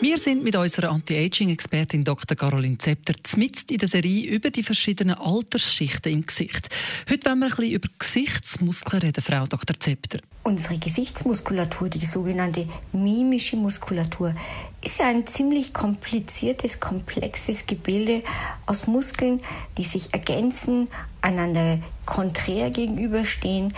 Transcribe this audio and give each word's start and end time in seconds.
wir 0.00 0.16
sind 0.16 0.42
mit 0.42 0.56
unserer 0.56 0.90
Anti-Aging-Expertin 0.92 2.04
Dr. 2.04 2.34
Caroline 2.36 2.78
Zepter 2.78 3.12
mitten 3.36 3.70
in 3.70 3.78
der 3.78 3.88
Serie 3.88 4.30
über 4.30 4.50
die 4.50 4.62
verschiedenen 4.62 5.16
Altersschichten 5.16 6.10
im 6.12 6.24
Gesicht. 6.24 6.70
Heute 7.10 7.26
wollen 7.26 7.40
wir 7.40 7.46
ein 7.46 7.50
bisschen 7.50 7.72
über 7.72 7.88
Gesichtsmuskeln 7.98 9.02
reden, 9.02 9.22
Frau 9.22 9.44
Dr. 9.44 9.78
Zepter. 9.78 10.20
Unsere 10.42 10.78
Gesichtsmuskulatur, 10.78 11.90
die 11.90 12.06
sogenannte 12.06 12.66
mimische 12.92 13.56
Muskulatur, 13.56 14.34
ist 14.82 15.02
ein 15.02 15.26
ziemlich 15.26 15.74
kompliziertes, 15.74 16.80
komplexes 16.80 17.66
Gebilde 17.66 18.22
aus 18.64 18.86
Muskeln, 18.86 19.42
die 19.76 19.84
sich 19.84 20.14
ergänzen, 20.14 20.88
einander 21.20 21.78
konträr 22.06 22.70
gegenüberstehen, 22.70 23.74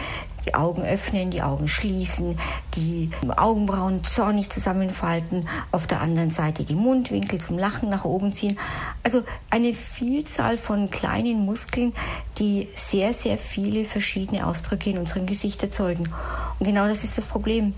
die 0.47 0.55
Augen 0.55 0.83
öffnen, 0.83 1.31
die 1.31 1.43
Augen 1.43 1.69
schließen, 1.69 2.39
die 2.75 3.11
Augenbrauen 3.37 4.05
zornig 4.05 4.51
zusammenfalten, 4.51 5.49
auf 5.71 5.87
der 5.87 6.01
anderen 6.01 6.31
Seite 6.31 6.65
die 6.65 6.75
Mundwinkel 6.75 7.41
zum 7.41 7.59
Lachen 7.59 7.89
nach 7.89 8.05
oben 8.05 8.33
ziehen. 8.33 8.59
Also 9.03 9.23
eine 9.51 9.75
Vielzahl 9.75 10.59
von 10.59 10.91
kleinen 10.91 11.45
Muskeln, 11.45 11.93
die 12.39 12.69
sehr, 12.75 13.15
sehr 13.15 13.39
viele 13.39 13.85
verschiedene 13.85 14.47
Ausdrücke 14.47 14.91
in 14.91 14.99
unserem 14.99 15.27
Gesicht 15.27 15.63
erzeugen. 15.63 16.13
Und 16.59 16.67
genau 16.67 16.87
das 16.87 17.05
ist 17.05 17.19
das 17.19 17.25
Problem. 17.25 17.75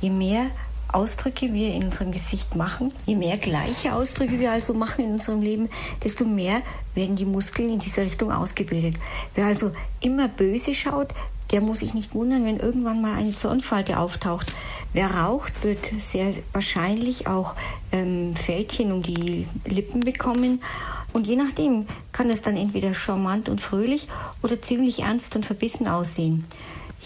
Je 0.00 0.10
mehr 0.10 0.46
Ausdrücke 0.88 1.52
wir 1.52 1.74
in 1.74 1.84
unserem 1.84 2.12
Gesicht 2.12 2.54
machen, 2.56 2.92
je 3.06 3.16
mehr 3.16 3.38
gleiche 3.38 3.94
Ausdrücke 3.94 4.38
wir 4.38 4.52
also 4.52 4.74
machen 4.74 5.04
in 5.04 5.12
unserem 5.12 5.42
Leben, 5.42 5.68
desto 6.02 6.24
mehr 6.24 6.62
werden 6.94 7.16
die 7.16 7.24
Muskeln 7.24 7.70
in 7.70 7.78
dieser 7.78 8.02
Richtung 8.02 8.32
ausgebildet. 8.32 8.96
Wer 9.34 9.46
also 9.46 9.72
immer 10.00 10.28
böse 10.28 10.74
schaut, 10.74 11.08
der 11.50 11.60
muss 11.60 11.78
sich 11.78 11.94
nicht 11.94 12.14
wundern, 12.14 12.44
wenn 12.44 12.58
irgendwann 12.58 13.00
mal 13.00 13.14
eine 13.14 13.34
Zornfalte 13.34 13.98
auftaucht. 13.98 14.52
Wer 14.92 15.14
raucht, 15.14 15.62
wird 15.62 15.90
sehr 15.98 16.32
wahrscheinlich 16.52 17.26
auch 17.26 17.54
ähm, 17.92 18.34
Fältchen 18.34 18.92
um 18.92 19.02
die 19.02 19.46
Lippen 19.64 20.00
bekommen. 20.00 20.62
Und 21.12 21.26
je 21.26 21.36
nachdem 21.36 21.86
kann 22.12 22.30
es 22.30 22.42
dann 22.42 22.56
entweder 22.56 22.94
charmant 22.94 23.48
und 23.48 23.60
fröhlich 23.60 24.08
oder 24.42 24.60
ziemlich 24.60 25.00
ernst 25.00 25.36
und 25.36 25.46
verbissen 25.46 25.86
aussehen. 25.86 26.46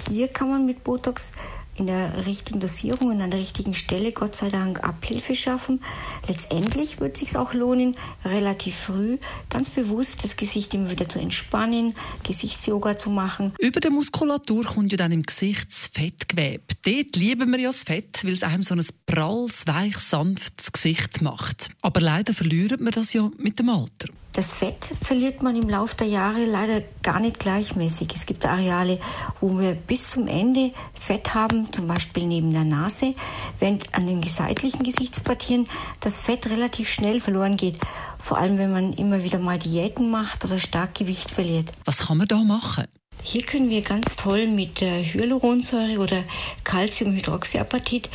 Hier 0.08 0.28
kann 0.28 0.50
man 0.50 0.66
mit 0.66 0.84
Botox 0.84 1.32
in 1.76 1.86
der 1.86 2.26
richtigen 2.26 2.60
Dosierung 2.60 3.08
und 3.08 3.20
an 3.20 3.30
der 3.30 3.40
richtigen 3.40 3.74
Stelle 3.74 4.12
Gott 4.12 4.36
sei 4.36 4.48
Dank 4.48 4.84
Abhilfe 4.84 5.34
schaffen. 5.34 5.82
Letztendlich 6.28 7.00
wird 7.00 7.14
es 7.14 7.20
sich 7.20 7.36
auch 7.36 7.54
lohnen, 7.54 7.96
relativ 8.24 8.76
früh 8.76 9.18
ganz 9.48 9.70
bewusst 9.70 10.22
das 10.22 10.36
Gesicht 10.36 10.74
immer 10.74 10.90
wieder 10.90 11.08
zu 11.08 11.18
entspannen, 11.18 11.94
Gesichtsyoga 12.22 12.98
zu 12.98 13.10
machen. 13.10 13.54
Über 13.58 13.80
der 13.80 13.90
Muskulatur 13.90 14.64
kommt 14.64 14.92
ja 14.92 14.98
dann 14.98 15.12
im 15.12 15.22
Gesicht 15.22 15.68
das 15.70 15.90
Fettgewebe. 15.92 16.64
Dort 16.82 17.16
lieben 17.16 17.50
wir 17.50 17.58
ja 17.58 17.68
das 17.68 17.84
Fett, 17.84 18.24
weil 18.24 18.32
es 18.32 18.42
einem 18.42 18.62
so 18.62 18.74
ein 18.74 18.84
pralles, 19.06 19.66
weich, 19.66 19.96
sanftes 19.98 20.72
Gesicht 20.72 21.22
macht. 21.22 21.70
Aber 21.80 22.00
leider 22.00 22.34
verliert 22.34 22.80
man 22.80 22.92
das 22.92 23.12
ja 23.12 23.30
mit 23.38 23.58
dem 23.58 23.68
Alter. 23.68 24.08
Das 24.32 24.52
Fett 24.52 24.94
verliert 25.02 25.42
man 25.42 25.56
im 25.56 25.68
Laufe 25.68 25.96
der 25.96 26.06
Jahre 26.06 26.44
leider 26.44 26.82
gar 27.02 27.18
nicht 27.18 27.40
gleichmäßig. 27.40 28.14
Es 28.14 28.26
gibt 28.26 28.46
Areale, 28.46 29.00
wo 29.40 29.58
wir 29.58 29.74
bis 29.74 30.08
zum 30.08 30.28
Ende 30.28 30.72
Fett 30.94 31.34
haben, 31.34 31.72
zum 31.72 31.88
Beispiel 31.88 32.26
neben 32.26 32.52
der 32.52 32.64
Nase, 32.64 33.14
während 33.58 33.92
an 33.92 34.06
den 34.06 34.22
seitlichen 34.22 34.84
Gesichtspartien 34.84 35.66
das 35.98 36.16
Fett 36.16 36.48
relativ 36.48 36.88
schnell 36.88 37.20
verloren 37.20 37.56
geht. 37.56 37.80
Vor 38.20 38.38
allem, 38.38 38.58
wenn 38.58 38.72
man 38.72 38.92
immer 38.92 39.24
wieder 39.24 39.40
mal 39.40 39.58
Diäten 39.58 40.10
macht 40.10 40.44
oder 40.44 40.60
stark 40.60 40.94
Gewicht 40.94 41.30
verliert. 41.30 41.72
Was 41.84 41.98
kann 41.98 42.18
man 42.18 42.28
da 42.28 42.36
machen? 42.36 42.84
Hier 43.22 43.42
können 43.42 43.70
wir 43.70 43.82
ganz 43.82 44.16
toll 44.16 44.46
mit 44.46 44.80
Hyaluronsäure 44.80 45.98
oder 45.98 46.24
Calciumhydroxyapatit 46.64 48.08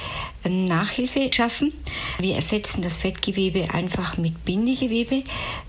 ähm, 0.43 0.65
Nachhilfe 0.65 1.31
schaffen. 1.31 1.73
Wir 2.19 2.35
ersetzen 2.35 2.81
das 2.81 2.97
Fettgewebe 2.97 3.73
einfach 3.73 4.17
mit 4.17 4.43
Bindegewebe. 4.45 5.23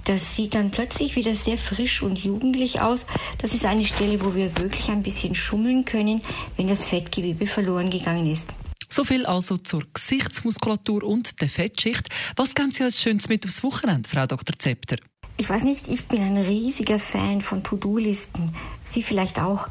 Das 0.05 0.35
sieht 0.35 0.55
dann 0.55 0.71
plötzlich 0.71 1.17
wieder 1.17 1.37
sehr 1.37 1.59
frisch 1.59 2.03
und 2.03 2.19
jugendlich 2.19 2.81
aus. 2.81 3.07
Das 3.39 3.55
ist 3.55 3.65
eine 3.65 3.85
Stelle, 3.85 4.25
wo 4.25 4.35
wir 4.35 4.57
wirklich 4.59 4.89
ein 4.89 5.03
bisschen 5.03 5.35
schummeln 5.35 5.85
können, 5.85 6.23
wenn 6.57 6.69
das 6.69 6.87
Fettgewebe 6.87 7.47
verloren 7.47 7.91
gegangen 7.91 8.27
ist. 8.27 8.49
So 8.89 9.05
viel 9.05 9.27
also 9.27 9.57
zur 9.57 9.83
Gesichtsmuskulatur 9.93 11.03
und 11.03 11.41
der 11.41 11.49
Fettschicht. 11.49 12.09
Was 12.37 12.55
geben 12.55 12.71
Sie 12.71 12.85
als 12.85 13.01
Schönes 13.01 13.29
mit 13.29 13.45
aufs 13.45 13.63
Wochenende, 13.63 14.09
Frau 14.09 14.27
Dr. 14.27 14.59
Zepter? 14.59 14.97
Ich 15.39 15.51
weiß 15.51 15.65
nicht, 15.65 15.87
ich 15.89 16.09
bin 16.09 16.23
ein 16.23 16.39
riesiger 16.39 16.99
Fan 16.99 17.43
von 17.43 17.63
To-Do-Listen. 17.63 18.55
Sie 18.85 19.03
vielleicht 19.03 19.41
auch. 19.41 19.69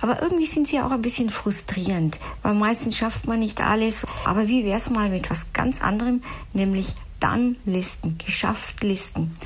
Aber 0.00 0.20
irgendwie 0.20 0.46
sind 0.46 0.66
sie 0.66 0.80
auch 0.80 0.90
ein 0.90 1.02
bisschen 1.02 1.30
frustrierend, 1.30 2.18
weil 2.42 2.54
meistens 2.54 2.96
schafft 2.96 3.26
man 3.26 3.38
nicht 3.38 3.60
alles. 3.60 4.04
Aber 4.24 4.48
wie 4.48 4.64
wäre 4.64 4.76
es 4.76 4.90
mal 4.90 5.08
mit 5.08 5.30
was 5.30 5.52
ganz 5.52 5.80
anderem, 5.80 6.22
nämlich 6.52 6.94
dann-Listen, 7.20 8.18
Geschafft-Listen. 8.18 9.36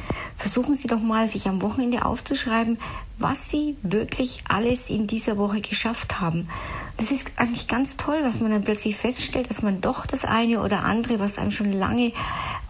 Versuchen 0.49 0.77
Sie 0.77 0.89
doch 0.89 1.03
mal, 1.03 1.29
sich 1.29 1.47
am 1.47 1.61
Wochenende 1.61 2.07
aufzuschreiben, 2.07 2.79
was 3.19 3.51
Sie 3.51 3.77
wirklich 3.83 4.45
alles 4.49 4.89
in 4.89 5.07
dieser 5.07 5.37
Woche 5.37 5.61
geschafft 5.61 6.23
haben. 6.23 6.49
Das 6.97 7.11
ist 7.11 7.33
eigentlich 7.37 7.69
ganz 7.69 7.99
toll, 7.99 8.21
was 8.23 8.41
man 8.41 8.53
dann 8.53 8.65
plötzlich 8.65 8.97
feststellt, 8.97 9.51
dass 9.51 9.61
man 9.61 9.83
doch 9.83 10.07
das 10.07 10.25
eine 10.25 10.63
oder 10.63 10.85
andere, 10.85 11.21
was 11.21 11.37
einem 11.37 11.51
schon 11.51 11.71
lange 11.71 12.13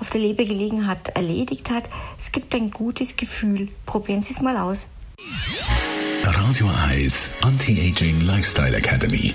auf 0.01 0.11
der 0.11 0.21
Leber 0.21 0.45
gelegen 0.45 0.89
hat, 0.89 1.11
erledigt 1.11 1.71
hat. 1.71 1.89
Es 2.19 2.33
gibt 2.33 2.53
ein 2.53 2.73
gutes 2.73 3.15
Gefühl. 3.15 3.69
Probieren 3.87 4.23
Sie 4.23 4.33
es 4.33 4.41
mal 4.41 4.57
aus. 4.57 4.89
Radio 6.25 6.69
Eyes 6.91 7.39
Anti-Aging 7.43 8.23
Lifestyle 8.23 8.77
Academy. 8.77 9.35